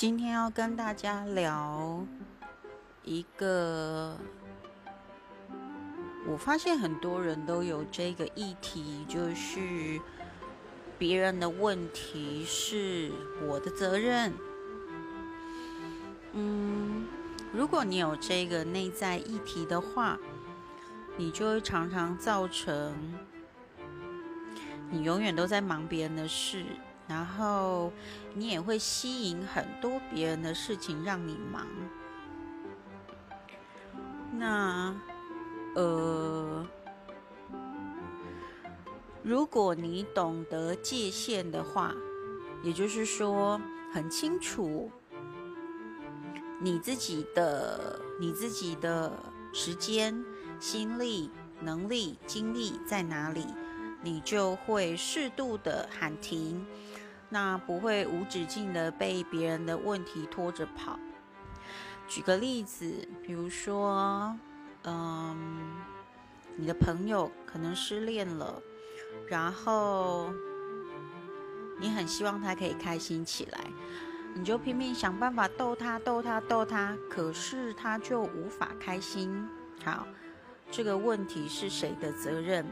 [0.00, 2.02] 今天要跟大家聊
[3.04, 4.16] 一个，
[6.26, 10.00] 我发现很多人都有这个议题，就是
[10.98, 13.12] 别人的问题是
[13.46, 14.32] 我的责任。
[16.32, 17.06] 嗯，
[17.52, 20.18] 如果你有这个内在议题的话，
[21.18, 22.96] 你就会常常造成
[24.88, 26.64] 你永远都在忙别人的事。
[27.10, 27.92] 然后
[28.34, 31.66] 你也会吸引很多别人的事情让你忙。
[34.32, 34.94] 那，
[35.74, 36.64] 呃，
[39.24, 41.92] 如果你懂得界限的话，
[42.62, 43.60] 也就是说
[43.92, 44.88] 很清楚
[46.60, 49.12] 你自己的、你自己的
[49.52, 50.24] 时间、
[50.60, 51.28] 心力、
[51.60, 53.44] 能力、精力在哪里，
[54.00, 56.64] 你就会适度的喊停。
[57.32, 60.98] 那不会无止境的被别人的问题拖着跑。
[62.08, 64.36] 举个例子，比如说，
[64.82, 65.80] 嗯，
[66.56, 68.60] 你的朋友可能失恋了，
[69.28, 70.32] 然后
[71.78, 73.60] 你很希望他可以开心起来，
[74.34, 79.48] 你就拼命想办法逗他、逗他、逗他，可是他就无法开心。
[79.84, 80.04] 好，
[80.68, 82.66] 这个问题是谁的责任？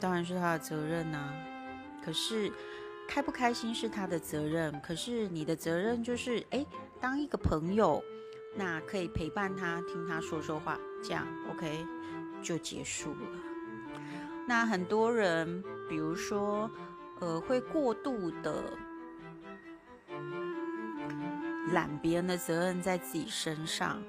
[0.00, 1.30] 当然是他的责任呐。
[2.04, 2.52] 可是，
[3.08, 4.78] 开不开心是他的责任。
[4.82, 6.66] 可是你的责任就是，哎，
[7.00, 8.02] 当一个朋友，
[8.54, 11.86] 那可以陪伴他，听他说说话，这样 OK
[12.42, 13.20] 就结束了。
[14.46, 16.70] 那很多人，比如说，
[17.20, 18.62] 呃，会过度的
[21.72, 24.02] 揽别人的责任在自己身上。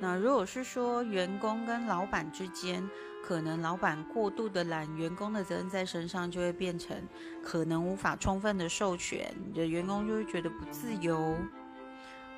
[0.00, 2.88] 那如果是说员工跟老板之间，
[3.24, 6.96] 可能老板过度的揽员工的责任在身上，就会变成
[7.42, 11.36] 可能无法充分的授权，你的员工就会觉得不自由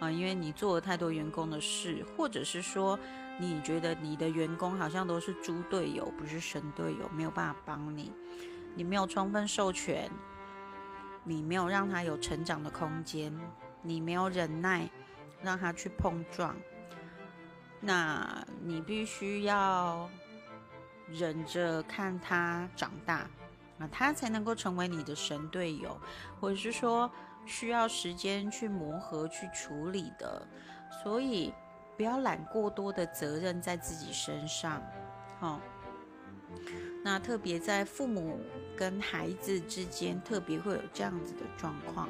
[0.01, 2.99] 啊，因为你做了太多员工的事，或者是说
[3.39, 8.11] 你觉得你的员工好像都是猪队友，不是神队友，没有办法帮你，
[8.75, 10.11] 你没有充分授权，
[11.25, 13.39] 你没有让他有成长的空间，
[13.83, 14.89] 你没有忍耐
[15.43, 16.57] 让他去碰撞。
[17.81, 20.09] 那你必须要
[21.09, 23.29] 忍着看他长大，
[23.79, 25.99] 那他才能够成为你的神队友，
[26.39, 27.11] 或者是说
[27.47, 30.47] 需要时间去磨合、去处理的。
[31.03, 31.55] 所以
[31.97, 34.83] 不要揽过多的责任在自己身上，
[35.39, 35.61] 好。
[37.03, 38.39] 那特别在父母
[38.77, 42.09] 跟孩子之间，特别会有这样子的状况。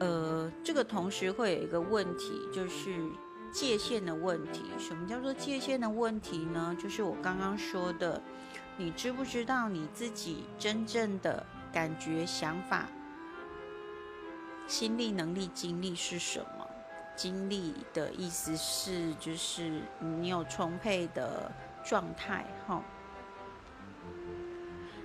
[0.00, 3.08] 呃，这个同时会有一个问题，就是
[3.52, 4.64] 界限的问题。
[4.78, 6.76] 什么叫做界限的问题呢？
[6.80, 8.20] 就是我刚刚说的，
[8.76, 12.88] 你知不知道你自己真正的感觉、想法、
[14.66, 16.68] 心力、能力、精力是什么？
[17.16, 21.48] 精力的意思是，就是你有充沛的
[21.84, 22.82] 状态，哈，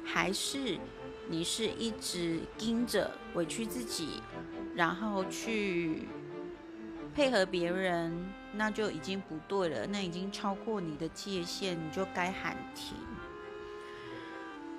[0.03, 0.79] 还是
[1.27, 4.23] 你是一直盯着、委屈自己？
[4.79, 6.07] 然后去
[7.13, 8.15] 配合别人，
[8.53, 12.95] 那就已经不对了，那已经超过你的界限，你就该喊停。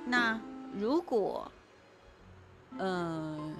[0.07, 0.41] 那
[0.73, 1.53] 如果，
[2.79, 3.53] 呃，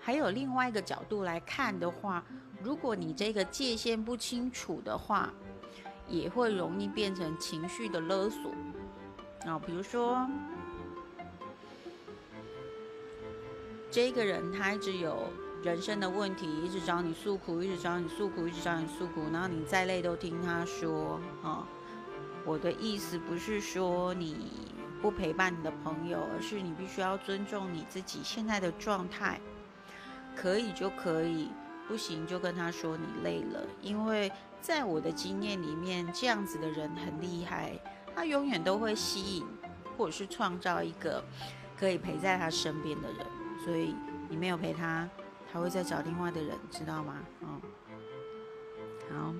[0.00, 2.24] 还有另外一个角度来看的话，
[2.62, 5.30] 如果你这个界限不清楚的话，
[6.08, 8.50] 也会容易变成情绪的勒索
[9.44, 10.26] 啊，比如说。
[13.90, 15.30] 这个人他一直有
[15.62, 21.20] 人生的问题，一直找你诉苦，一直找你诉苦，一直找你诉苦，然后你再累都听他说。
[21.42, 21.66] 哈，
[22.44, 24.50] 我的意思不是说你
[25.00, 29.40] 不陪伴你的朋友，而是你必须要尊重你自己现在的状态。
[30.36, 31.48] 可以就可以，
[31.88, 33.66] 不行就跟他说你累了。
[33.80, 34.30] 因为
[34.60, 37.72] 在我的经验里面，这样子的人很厉害，
[38.14, 39.46] 他永远都会吸引
[39.96, 41.24] 或者是创造一个
[41.78, 43.26] 可以陪在他身边的人。
[43.66, 43.96] 所以
[44.28, 45.08] 你没有陪他，
[45.52, 47.18] 他会再找另外的人，知道吗？
[47.40, 47.60] 哦，
[49.10, 49.34] 好。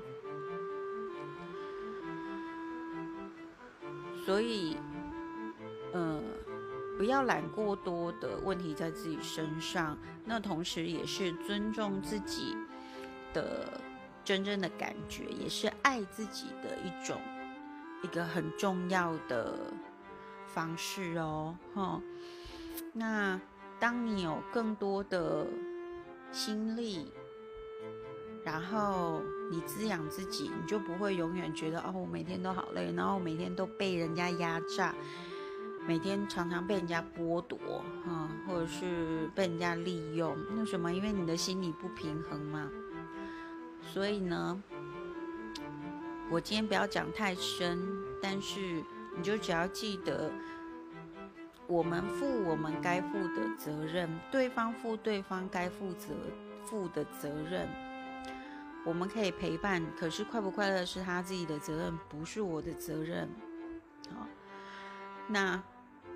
[4.25, 4.77] 所以，
[5.93, 6.21] 呃，
[6.99, 9.97] 不要揽过多的问题在自己身上。
[10.25, 12.57] 那同时也是尊重自己
[13.33, 13.81] 的
[14.25, 17.21] 真正的感觉，也是爱自己的一种
[18.03, 19.73] 一个很重要的
[20.49, 21.57] 方式哦。
[21.77, 22.03] 哈，
[22.93, 23.41] 那。
[23.79, 25.47] 当你有更多的
[26.33, 27.13] 心力，
[28.45, 34.95] 然后你滋养自己，你就不会永远觉得哦，我每天都好累，然后每天都被人家压榨。
[35.89, 37.59] 每天常常被人家剥夺，
[38.05, 40.93] 哈，或者是被人家利用，那什么？
[40.93, 42.69] 因为你的心理不平衡嘛。
[43.83, 44.61] 所以呢，
[46.29, 47.79] 我今天不要讲太深，
[48.21, 48.83] 但是
[49.17, 50.29] 你就只要记得，
[51.69, 56.09] 我们负我们该负的责任，对方负对方该负责
[56.65, 57.69] 负的责任。
[58.85, 63.29] 我们可以陪伴，可是快不快乐是他自己的责任，不是我的责任。
[64.15, 64.29] 好，
[65.27, 65.61] 那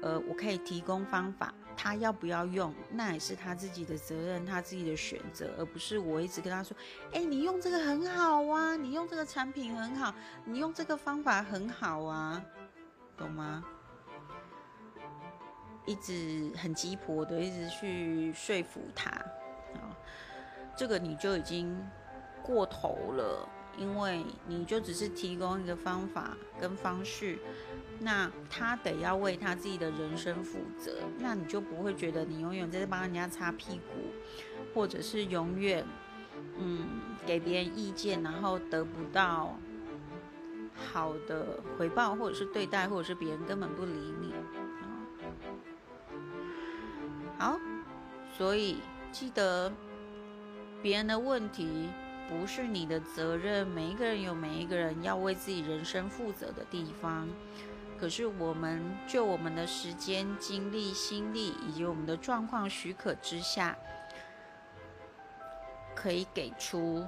[0.02, 6.76] 呃，我可以提供方法，他要不要用，那也是他自己的责任，他自己的选择，而不是我一直跟他说，
[7.12, 10.14] 哎，你用这个很好啊，你用这个产品很好，
[10.44, 12.40] 你用这个方法很好啊，
[13.16, 13.64] 懂吗？
[15.86, 19.96] 一直很鸡婆的，一直去说服他，啊，
[20.76, 21.76] 这个你就已经。
[22.42, 23.46] 过头了，
[23.76, 27.38] 因为你就只是提供一个方法跟方式，
[28.00, 35.84] 那他得要为他自己的人生负责，那你就不会觉得你永远在帮人家擦屁股，或者是永远
[36.56, 36.88] 嗯
[37.26, 39.54] 给别人意见，然后得不到
[40.74, 44.32] 好的回报，或者是对待，或者是别人根本不理你
[48.40, 48.78] 所以
[49.12, 49.70] 记得
[50.82, 51.90] 别人的问题。
[52.26, 57.28] 不是你的责任，每一个人有每一个人要为自己人生负责的地方。
[57.98, 63.76] 可是我们就我们的时间、精力、心力以及我们的状况许可之下，
[65.94, 67.04] 可以给出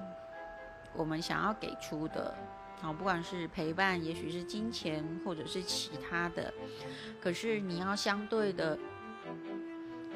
[0.93, 2.35] 我们想要给出的，
[2.81, 6.52] 好，不管是陪伴，也许是金钱，或者是其他的。
[7.20, 8.76] 可是你要相对的，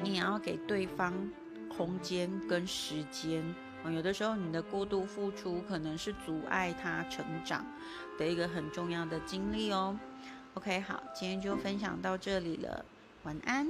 [0.01, 1.13] 你也要给对方
[1.69, 3.43] 空间跟时间。
[3.89, 7.65] 有的时候，你的过度付出可能是阻碍他成长
[8.17, 9.97] 的一个很重要的经历哦。
[10.55, 12.83] OK，好，今天就分享到这里了，
[13.23, 13.67] 晚安。